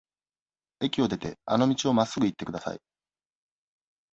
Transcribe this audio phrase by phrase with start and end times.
[0.79, 2.79] 駅を出て、あの道をまっすぐ行ってください。